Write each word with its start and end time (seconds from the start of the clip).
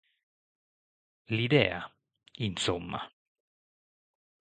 L'idea 1.27 1.79
insomma. 2.37 3.07